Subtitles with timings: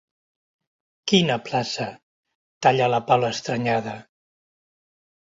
[1.11, 1.87] Quina plaça?
[1.99, 3.99] –talla la Paula estranyada.